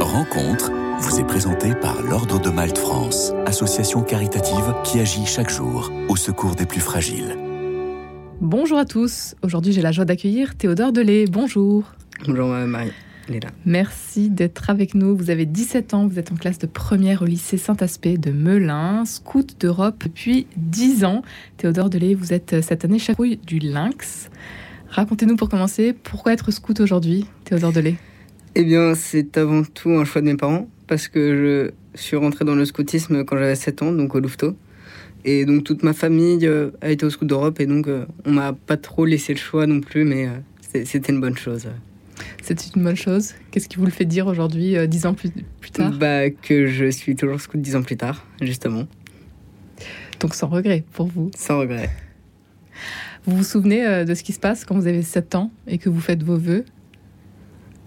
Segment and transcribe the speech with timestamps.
[0.00, 5.90] Rencontre vous est présentée par l'Ordre de Malte France, association caritative qui agit chaque jour
[6.08, 7.36] au secours des plus fragiles.
[8.42, 9.34] Bonjour à tous.
[9.42, 11.24] Aujourd'hui, j'ai la joie d'accueillir Théodore Delay.
[11.30, 11.94] Bonjour.
[12.26, 12.92] Bonjour Marie.
[13.28, 13.48] Léla.
[13.64, 15.16] Merci d'être avec nous.
[15.16, 19.06] Vous avez 17 ans, vous êtes en classe de première au lycée Saint-Aspect de Melun,
[19.06, 21.22] scout d'Europe depuis 10 ans.
[21.56, 23.16] Théodore Delay, vous êtes euh, cette année chef
[23.46, 24.28] du Lynx.
[24.90, 27.96] Racontez-nous pour commencer, pourquoi être scout aujourd'hui, Théodore Delay?
[28.58, 32.46] Eh bien, c'est avant tout un choix de mes parents, parce que je suis rentré
[32.46, 34.56] dans le scoutisme quand j'avais 7 ans, donc au Louveteau.
[35.26, 38.32] Et donc toute ma famille euh, a été au scout d'Europe, et donc euh, on
[38.32, 40.30] m'a pas trop laissé le choix non plus, mais
[40.84, 41.68] c'était une bonne chose.
[42.42, 43.34] C'est une bonne chose.
[43.50, 45.30] Qu'est-ce qui vous le fait dire aujourd'hui, euh, dix ans plus,
[45.60, 45.92] plus tard?
[45.98, 48.86] Bah, Que je suis toujours scout dix ans plus tard, justement.
[50.20, 51.90] Donc sans regret pour vous Sans regret.
[53.26, 55.78] Vous vous souvenez euh, de ce qui se passe quand vous avez 7 ans et
[55.78, 56.64] que vous faites vos vœux?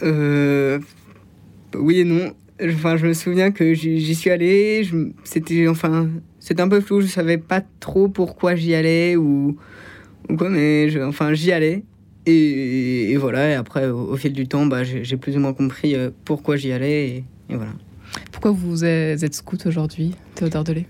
[0.03, 0.80] Euh,
[1.76, 2.34] Oui et non.
[2.62, 4.88] Enfin, je me souviens que j'y suis allé.
[5.24, 7.01] C'était enfin, c'était un peu flou.
[7.01, 9.57] Je savais pas trop pourquoi j'y allais ou,
[10.29, 11.84] ou quoi, mais je, enfin, j'y allais.
[12.26, 16.12] Et, voilà, et après, au, fil du temps, bah, j'ai plus ou moins compris euh,
[16.26, 17.24] pourquoi j'y allais.
[17.49, 17.71] Et, voilà.
[18.31, 20.85] Pourquoi vous êtes scout aujourd'hui, Théodore Delay?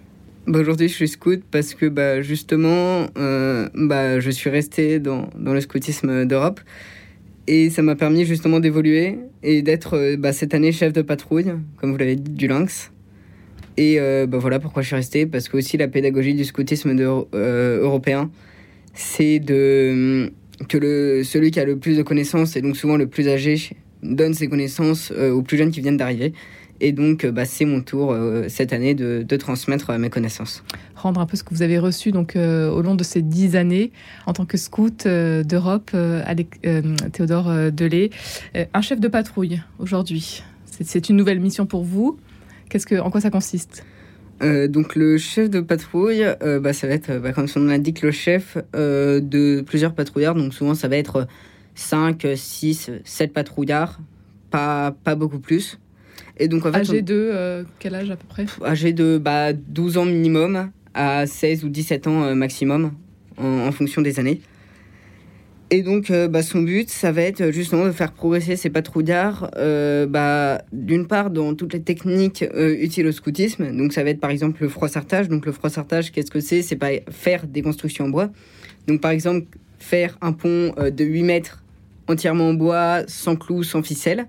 [0.47, 5.30] Bah Aujourd'hui, je suis scout parce que bah, justement, euh, bah, je suis resté dans,
[5.38, 6.59] dans le scoutisme d'Europe.
[7.52, 11.52] Et ça m'a permis justement d'évoluer et d'être euh, bah, cette année chef de patrouille,
[11.78, 12.91] comme vous l'avez dit, du Lynx.
[13.78, 13.97] Et
[14.28, 18.30] bah, voilà pourquoi je suis resté, parce que aussi la pédagogie du scoutisme de, européen,
[18.94, 20.33] c'est de
[20.67, 23.56] que le, celui qui a le plus de connaissances, et donc souvent le plus âgé,
[24.03, 26.34] donne ses connaissances euh, aux plus jeunes qui viennent d'arriver.
[26.81, 30.63] Et donc, euh, bah, c'est mon tour euh, cette année de, transmettre mes connaissances.
[31.02, 33.92] Rendre un peu ce que vous avez reçu donc, au long de ces dix années
[34.25, 35.91] en tant que scout d'Europe,
[37.14, 38.09] Théodore Delay.
[38.73, 40.44] un chef de patrouille aujourd'hui.
[40.66, 42.17] C'est une nouvelle mission pour vous.
[42.69, 43.83] Qu'est-ce que, en quoi ça consiste?
[44.41, 47.67] Euh, donc le chef de patrouille, euh, bah, ça va être, bah, comme son nom
[47.67, 50.35] l'indique, le chef euh, de plusieurs patrouillards.
[50.35, 51.28] Donc souvent ça va être
[51.75, 54.00] 5, 6, 7 patrouillards,
[54.50, 55.79] pas, pas beaucoup plus.
[56.38, 58.45] Et donc en fait, âgé de quel âge à peu près?
[58.63, 62.91] Âgé de bah, 12 ans minimum à 16 ou 17 ans maximum
[63.38, 64.41] en fonction des années.
[65.72, 69.51] Et donc, euh, bah, son but, ça va être justement de faire progresser ces patrouillards,
[69.57, 73.72] euh, bah, d'une part dans toutes les techniques euh, utiles au scoutisme.
[73.77, 75.29] Donc, ça va être par exemple le froissartage.
[75.29, 76.63] Donc, le froissartage, qu'est-ce que c'est?
[76.63, 78.29] C'est pas faire des constructions en bois.
[78.88, 79.45] Donc, par exemple,
[79.77, 81.63] faire un pont de 8 mètres
[82.07, 84.27] entièrement en bois, sans clous, sans ficelle.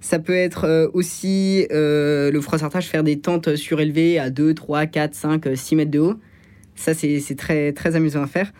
[0.00, 5.56] Ça peut être aussi le froissartage, faire des tentes surélevées à 2, 3, 4, 5,
[5.56, 6.14] 6 mètres de haut.
[6.76, 8.52] Ça, c'est très, amusant à faire.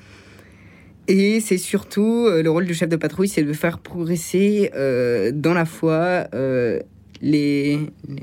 [1.08, 5.30] Et c'est surtout euh, le rôle du chef de patrouille, c'est de faire progresser euh,
[5.32, 6.80] dans la foi euh,
[7.22, 7.78] les,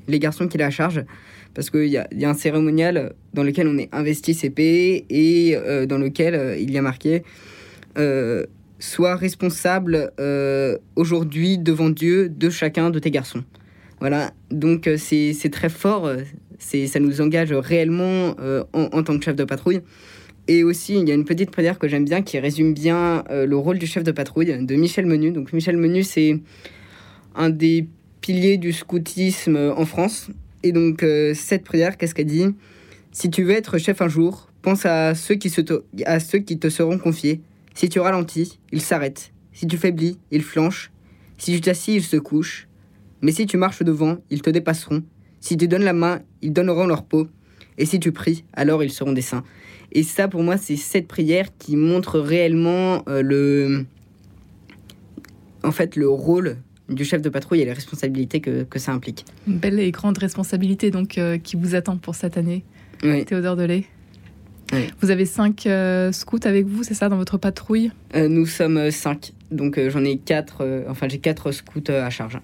[0.10, 1.06] les garçons qu'il a à charge.
[1.54, 5.56] Parce qu'il y a, un cérémonial dans lequel on est investi CP et
[5.88, 7.22] dans lequel il y a marqué
[8.86, 10.12] Sois responsable
[10.98, 13.46] aujourd'hui devant Dieu de chacun de tes garçons.
[14.02, 16.12] Voilà, donc c'est très fort,
[16.60, 18.36] ça nous engage réellement
[18.74, 19.80] en, en tant que chef de patrouille.
[20.50, 23.46] Et aussi, il y a une petite prière que j'aime bien qui résume bien euh,
[23.46, 25.32] le rôle du chef de patrouille de Michel Menu.
[25.32, 26.42] Donc Michel Menu, c'est
[27.36, 27.88] un des
[28.20, 30.28] piliers du scoutisme en France.
[30.62, 32.48] Et donc euh, cette prière, qu'est-ce qu'elle dit?
[33.14, 37.40] Si tu veux être chef un jour, pense à ceux qui te seront confiés.
[37.74, 39.34] Si tu ralentis, ils s'arrêtent.
[39.52, 40.92] Si tu faiblis, ils flanchent.
[41.38, 42.68] Si tu t'assis, ils se couchent.
[43.22, 45.04] Mais si tu marches devant, ils te dépasseront.
[45.40, 47.28] Si tu donnes la main, ils donneront leur peau.
[47.78, 49.44] Et si tu pries, alors ils seront des saints.
[49.92, 53.86] Et ça, pour moi, c'est cette prière qui montre réellement euh, le,
[55.64, 56.58] en fait, le rôle
[56.90, 59.26] du chef de patrouille et les responsabilités que, que ça implique.
[59.48, 62.64] Une belle et grande responsabilité donc euh, qui vous attend pour cette année,
[63.02, 63.86] Théodore Delay.
[64.74, 64.90] Oui.
[65.02, 67.92] Vous avez cinq euh, scouts avec vous, c'est ça, dans votre patrouille?
[68.16, 70.86] Nous sommes cinq, donc j'en ai quatre.
[70.90, 72.40] enfin, j'ai quatre scouts à charge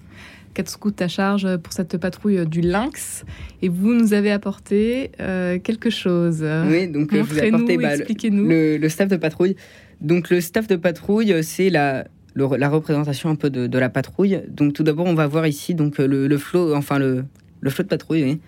[0.54, 3.24] quatre scouts à charge pour cette patrouille du Lynx.
[3.62, 6.44] Et vous nous avez apporté euh, quelque chose.
[6.68, 9.56] Oui, donc je vous ai apporté bah, le, le, staff de patrouille.
[10.00, 14.40] Donc le staff de patrouille, c'est la, la représentation un peu de, de, la patrouille.
[14.48, 17.24] Donc tout d'abord, on va voir ici donc le, le flot, enfin le,
[17.60, 18.40] le flot de patrouille, oui.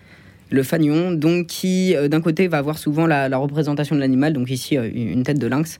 [0.53, 4.33] Le fanion, donc qui euh, d'un côté va avoir souvent la, la représentation de l'animal,
[4.33, 5.79] donc ici euh, une tête de lynx,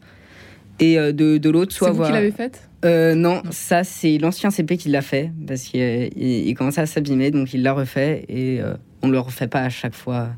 [0.80, 2.68] et de, de l'autre soit C'est vous qui l'avez faite?
[2.84, 7.32] Euh, non, ça c'est l'ancien CP qui l'a fait parce qu'il il, commençait à s'abîmer,
[7.32, 10.30] donc il l'a refait et euh, on le refait pas à chaque fois.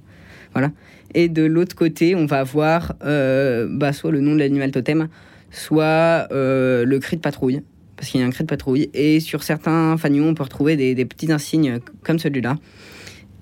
[0.54, 0.72] Voilà.
[1.16, 5.08] Et de l'autre côté, on va avoir euh, bah, soit le nom de l'animal totem,
[5.50, 7.62] soit le cri de patrouille.
[7.96, 8.90] parce qu'il y a un cri de patrouille.
[8.94, 12.58] Et sur certains fanions, on peut retrouver des, petits insignes comme celui-là.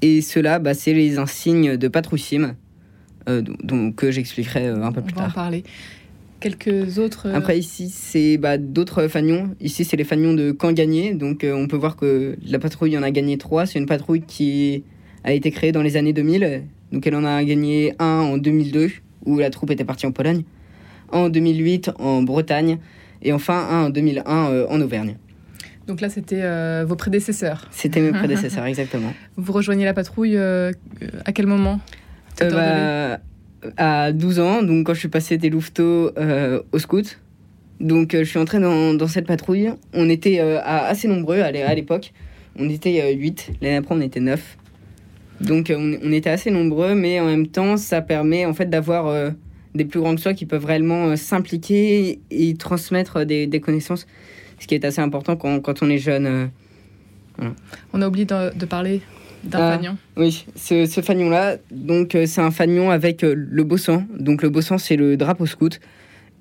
[0.03, 2.55] Et ceux-là, bah, c'est les insignes de patrouille sim,
[3.29, 5.31] euh, donc, que j'expliquerai euh, un peu plus on va tard.
[5.31, 5.63] en parler.
[6.41, 7.27] Quelques autres.
[7.29, 9.55] euh, Après, ici, c'est bah, d'autres fanions.
[9.61, 11.13] Ici, c'est les fanions de camp gagné.
[11.13, 13.65] Donc, euh, on peut voir que la patrouille en a gagné trois.
[13.65, 14.83] C'est une patrouille qui
[15.23, 16.63] a été créée dans les années 2000.
[16.91, 18.89] Donc, elle en a gagné un en 2002,
[19.25, 20.43] où la troupe était partie en Pologne.
[21.13, 22.77] Un en 2008 en Bretagne.
[23.21, 25.15] Et enfin, un en 2001 euh, en Auvergne.
[25.87, 27.67] Donc là, c'était euh, vos prédécesseurs.
[27.71, 29.13] C'était mes prédécesseurs, exactement.
[29.35, 30.71] Vous rejoignez la patrouille euh,
[31.25, 31.79] à quel moment?
[32.41, 33.15] Euh,
[33.67, 37.19] bah, à 12 ans, donc quand je suis passé des louveteaux euh, au scout.
[37.79, 39.69] Donc euh, je suis entré dans, dans cette patrouille.
[39.93, 42.13] On était euh, à- assez nombreux à l'é- à l'époque.
[42.57, 44.57] On était 8, l'année après on était 9.
[45.41, 48.69] Donc euh, on, on était assez nombreux, mais en même temps ça permet en fait
[48.69, 49.31] d'avoir euh,
[49.75, 54.05] des plus grands que soi qui peuvent réellement euh, s'impliquer et transmettre des, des connaissances.
[54.63, 56.25] Ce qui est assez important quand, quand on est jeune.
[56.25, 57.49] euh.
[57.91, 59.01] On a oublié de, de parler
[59.43, 59.71] d'un Ah.
[59.75, 59.97] fanion.
[60.15, 64.05] Oui, ce, ce fanion-là, donc euh, c'est un fanion avec euh, le beau sang.
[64.17, 65.81] Donc le beau sang, c'est le drapeau scout.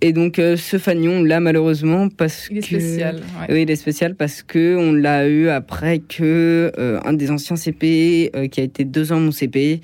[0.03, 2.67] Et donc euh, ce fanion, là, malheureusement, parce Il est que...
[2.67, 3.17] spécial.
[3.41, 3.47] ouais.
[3.53, 7.57] Oui, il est spécial parce que on l'a eu après que euh, un des anciens
[7.57, 9.81] CP, euh, qui a été deux ans mon CP,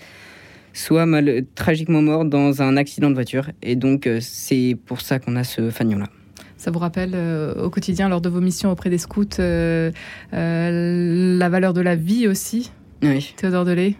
[0.72, 3.50] soit mal, tragiquement mort dans un accident de voiture.
[3.62, 6.06] Et donc c'est pour ça qu'on a ce fanion-là.
[6.58, 9.92] Ça vous rappelle euh, au quotidien, lors de vos missions auprès des scouts, euh,
[10.34, 13.32] euh, la valeur de la vie aussi, Oui.
[13.36, 13.94] Théodore Delay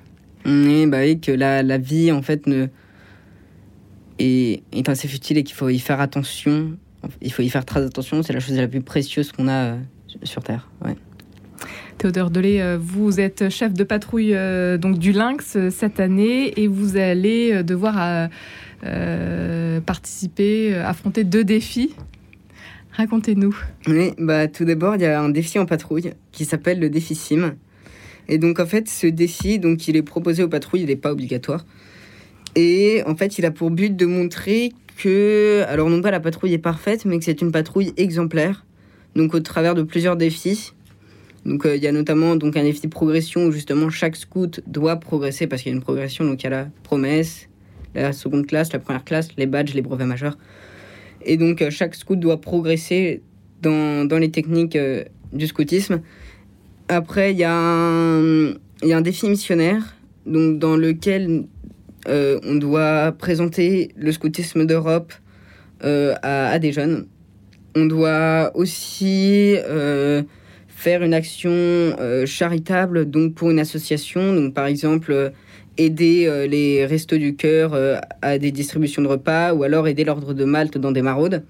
[0.45, 2.67] Oui, bah oui, que la, la vie, en fait, ne...
[4.19, 6.73] est, est assez futile et qu'il faut y faire attention.
[7.23, 8.25] Il faut y faire très attention.
[8.25, 9.77] C'est la chose la plus précieuse qu'on a
[10.25, 10.69] sur Terre.
[10.85, 10.97] Ouais.
[11.97, 16.97] Théodore Delay, vous êtes chef de patrouille euh, donc du Lynx cette année et vous
[16.97, 18.29] allez devoir
[18.85, 21.95] euh, participer, affronter deux défis.
[22.99, 23.57] Racontez-nous.
[23.87, 27.15] Oui, bah, tout d'abord, il y a un défi en patrouille qui s'appelle le défi
[27.15, 27.55] SIM.
[28.27, 31.13] Et donc, en fait, ce défi, donc, il est proposé aux patrouilles, il n'est pas
[31.13, 31.65] obligatoire.
[32.57, 36.55] Et en fait, il a pour but de montrer que, alors non pas la patrouille
[36.55, 38.67] est parfaite, mais que c'est une patrouille exemplaire.
[39.15, 40.73] Donc, au travers de plusieurs défis.
[41.45, 44.61] Donc, euh, il y a notamment donc, un défi de progression où justement chaque scout
[44.67, 46.25] doit progresser parce qu'il y a une progression.
[46.25, 47.49] Donc, il y a la promesse,
[47.95, 50.37] la seconde classe, la première classe, les badges, les brevets majeurs.
[51.25, 53.23] Et donc, euh, chaque scout doit progresser
[53.63, 56.01] dans, dans les techniques euh, du scoutisme.
[56.89, 61.45] Après, il y, y a un défi missionnaire donc, dans lequel
[62.09, 65.13] euh, on doit présenter le scoutisme d'Europe
[65.81, 67.07] à, des jeunes.
[67.77, 69.57] On doit aussi
[70.79, 74.33] faire une action euh, charitable donc pour une association.
[74.33, 75.31] Donc, par exemple, euh,
[75.77, 77.77] aider euh, les restos du cœur
[78.23, 81.43] à des distributions de repas ou alors aider l'ordre de Malte dans des maraudes.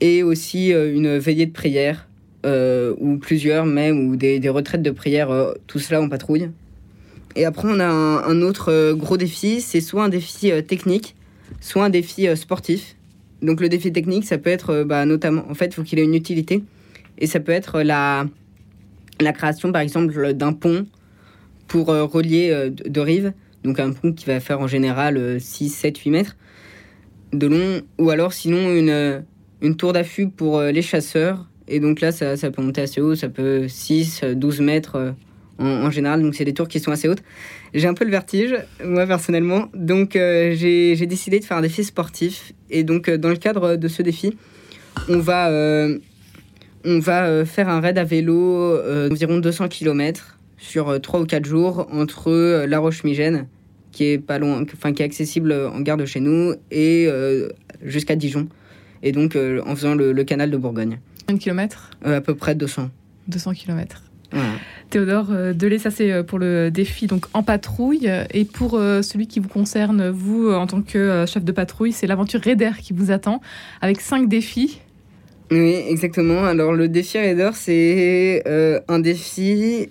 [0.00, 2.08] Et aussi une veillée de prière
[2.44, 6.50] ou plusieurs même, ou des, retraites de prière, tout cela en patrouille.
[7.34, 11.16] Et après, on a un, autre gros défi, c'est soit un défi technique,
[11.60, 12.94] soit un défi sportif.
[13.40, 16.04] Donc le défi technique, ça peut être bah, notamment, en fait, il faut qu'il ait
[16.04, 16.62] une utilité.
[17.18, 18.26] Et ça peut être la,
[19.20, 20.86] la création, par exemple, d'un pont
[21.68, 23.32] pour euh, relier euh, de de rives.
[23.64, 26.36] Donc un pont qui va faire en général euh, 6, 7, 8 mètres
[27.32, 27.82] de long.
[27.98, 29.20] Ou alors sinon une, euh,
[29.60, 31.46] une tour d'affût pour euh, les chasseurs.
[31.68, 34.96] Et donc là, ça, ça peut monter assez haut, ça peut 6, euh, 12 mètres
[34.96, 35.12] euh,
[35.58, 36.22] en, général.
[36.22, 37.22] Donc c'est des tours qui sont assez hautes.
[37.74, 38.54] J'ai un peu le vertige,
[38.84, 39.68] moi personnellement.
[39.74, 42.52] Donc euh, j'ai décidé de faire un défi sportif.
[42.70, 44.36] Et donc euh, dans le cadre de ce défi,
[45.08, 45.98] on va, euh,
[46.86, 48.36] on va euh, faire un raid à vélo
[48.74, 53.46] euh, d'environ 200 km sur 3 ou 4 jours entre euh, La Roche-Migène,
[53.92, 57.48] qui est pas loin, enfin qui est accessible en gare de chez nous, et euh,
[57.82, 58.48] jusqu'à Dijon.
[59.02, 60.98] Et donc euh, en faisant le, le canal de Bourgogne.
[61.28, 62.88] Un kilomètre, Euh, à peu près 200.
[63.28, 64.02] 200 kilomètres.
[64.32, 64.48] Voilà.
[64.90, 68.08] Théodore euh, Delay, ça c'est euh, pour le défi donc en patrouille.
[68.32, 71.52] Et pour euh, celui qui vous concerne, vous, euh, en tant que euh, chef de
[71.52, 73.40] patrouille, c'est l'aventure Raider qui vous attend,
[73.80, 74.80] avec cinq défis.
[75.50, 76.44] Oui, exactement.
[76.44, 79.90] Alors le défi Raider, c'est euh, un défi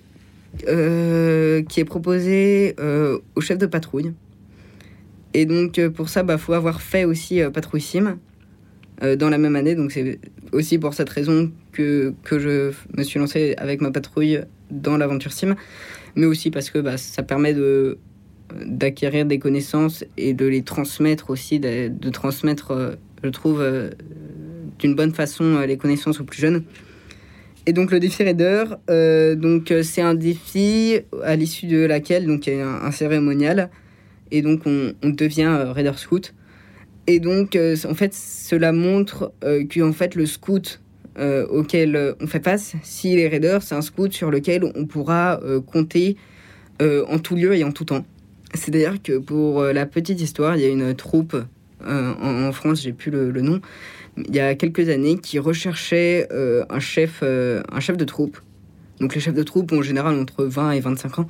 [0.68, 4.12] euh, qui est proposé euh, au chef de patrouille.
[5.34, 8.18] Et donc euh, pour ça, il bah, faut avoir fait aussi Patrouille Sim
[9.18, 9.74] dans la même année.
[9.74, 10.18] Donc c'est
[10.52, 15.32] aussi pour cette raison que, que je me suis lancé avec ma patrouille dans l'aventure
[15.32, 15.54] Sim.
[16.14, 17.98] Mais aussi parce que bah, ça permet de
[18.64, 23.60] d'acquérir des connaissances et de les transmettre aussi, de, transmettre, je trouve,
[24.78, 26.64] d'une bonne façon euh, les connaissances aux plus jeunes.
[27.66, 32.26] Et donc le défi Raider, euh, donc euh, c'est un défi à l'issue de laquelle
[32.26, 33.70] donc il y a un, cérémonial
[34.30, 36.34] et donc on, devient Raider Scout.
[37.08, 40.80] Et donc en fait cela montre que en fait le scout
[41.16, 42.74] auquel on fait face.
[42.82, 46.16] Si les raiders, c'est un scout sur lequel on pourra compter
[46.80, 48.04] en tout lieu et en tout temps.
[48.54, 51.36] C'est-à-dire que pour la petite histoire, il y a une troupe
[51.84, 53.60] en, France, j'ai plus le, nom,
[54.16, 58.38] il y a quelques années, qui recherchait un, chef, un chef de troupe.
[59.00, 61.26] Donc les chefs de troupe ont en général entre 20 et 25 ans.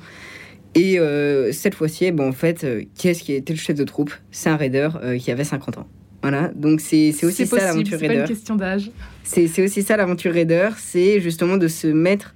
[0.75, 3.83] Et euh, cette fois-ci, bon, en fait, euh, qui est-ce qui était le chef de
[3.83, 4.13] troupe?
[4.31, 5.87] C'est un raider euh, qui avait 50 ans.
[6.21, 8.07] Voilà, donc c'est aussi ça l'aventure raider.
[8.07, 8.91] C'est pas une question d'âge.
[9.23, 12.35] C'est aussi ça l'aventure raider, c'est justement de se mettre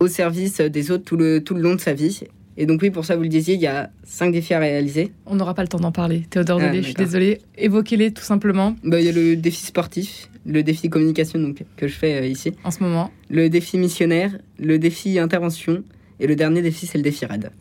[0.00, 2.24] au service des autres tout le, tout le long de sa vie.
[2.60, 5.12] Et donc oui, pour ça, vous le disiez, il y a cinq défis à réaliser.
[5.26, 6.26] On n'aura pas le temps d'en parler.
[6.28, 7.38] Théodore ah, je suis désolée.
[7.56, 8.74] Évoquez-les tout simplement.
[8.82, 12.52] Bah, il y a le défi sportif, le défi communication donc, que je fais ici.
[12.64, 13.12] En ce moment.
[13.30, 15.84] Le défi missionnaire, le défi intervention
[16.18, 17.52] et le dernier défi, c'est le défi raid.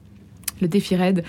[0.62, 1.24] Le défi raid.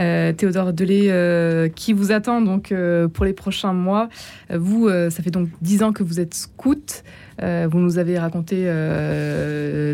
[0.00, 4.08] Euh, Théodore Delay, euh, qui vous attend donc euh, pour les prochains mois.
[4.50, 7.02] Vous, ça fait donc dix ans que vous êtes scout.
[7.40, 8.64] vous nous avez raconté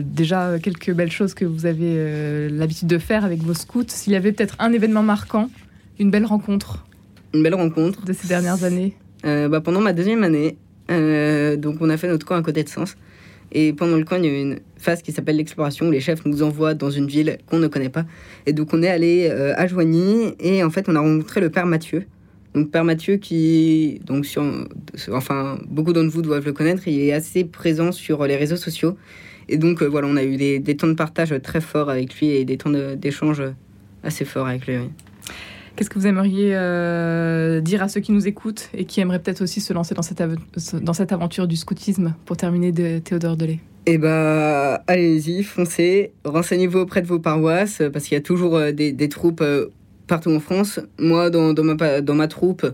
[0.04, 3.84] déjà quelques belles choses que vous avez l'habitude de faire avec vos scouts.
[3.88, 5.50] S'il y avait peut-être un événement marquant,
[5.98, 6.86] une belle rencontre.
[7.32, 8.04] Une belle rencontre.
[8.04, 8.94] De ces dernières années.
[9.24, 10.56] bah, pendant ma deuxième année,
[10.88, 12.96] donc on a fait notre camp à côté de Sens.
[13.54, 16.24] Et pendant le coin, il y a une phase qui s'appelle l'exploration où les chefs
[16.26, 18.04] nous envoient dans une ville qu'on ne connaît pas.
[18.46, 21.50] Et donc on est allé euh, à Joigny et en fait on a rencontré le
[21.50, 22.04] père Mathieu.
[22.54, 24.42] Donc père Mathieu qui, donc sur,
[25.12, 28.96] enfin beaucoup d'entre vous doivent le connaître, il est assez présent sur les réseaux sociaux.
[29.48, 32.30] Et donc euh, voilà, on a eu des, temps de partage très forts avec lui
[32.30, 33.42] et des temps d'échange
[34.02, 34.74] assez forts avec lui.
[35.76, 39.42] Qu'est-ce que vous aimeriez euh, dire à ceux qui nous écoutent et qui aimeraient peut-être
[39.42, 40.22] aussi se lancer dans cette,
[40.74, 43.58] dans cette aventure du scoutisme pour terminer de Théodore Delay?
[43.86, 48.70] Eh ben, allez-y, foncez, renseignez-vous auprès de vos paroisses, parce qu'il y a toujours euh,
[48.70, 49.66] des, troupes euh,
[50.06, 50.78] partout en France.
[50.98, 52.64] Moi, dans, ma, dans ma troupe,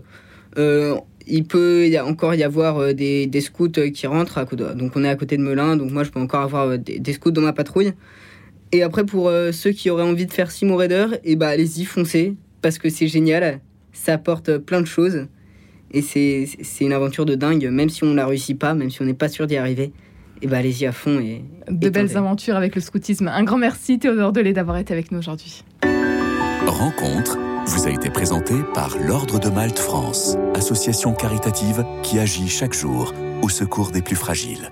[0.55, 4.37] il peut y a encore y avoir des, scouts qui rentrent.
[4.37, 6.99] À donc, on est à côté de Melun, donc moi, je peux encore avoir des,
[6.99, 7.93] des scouts dans ma patrouille.
[8.71, 12.35] Et après, pour ceux qui auraient envie de faire Simon Raider, eh ben, allez-y, foncez
[12.61, 13.59] parce que c'est génial,
[13.93, 15.27] ça apporte plein de choses.
[15.93, 16.47] Et c'est
[16.79, 19.13] une aventure de dingue, même si on ne la réussit pas, même si on n'est
[19.13, 19.91] pas sûr d'y arriver.
[20.41, 21.19] Et bah allez-y à fond.
[21.19, 23.27] Et, de belles aventures avec le scoutisme.
[23.27, 25.63] Un grand merci Théodore Delay d'avoir été avec nous aujourd'hui.
[26.65, 27.37] Rencontre
[27.67, 33.13] vous a été présentée par l'Ordre de Malte France, association caritative qui agit chaque jour
[33.43, 34.71] au secours des plus fragiles.